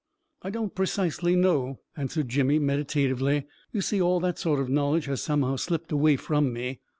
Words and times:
"I 0.41 0.49
don't 0.49 0.73
precisely 0.73 1.35
know," 1.35 1.79
answered 1.95 2.27
Jimmy, 2.27 2.57
meditatively." 2.57 3.45
You 3.71 3.81
see, 3.81 4.01
all 4.01 4.19
that 4.21 4.39
sort 4.39 4.59
of 4.59 4.67
knowl 4.67 4.95
edge 4.95 5.05
has 5.05 5.21
somehow 5.21 5.57
slipped 5.57 5.91
away 5.91 6.15
from 6.15 6.51
me. 6.51 6.81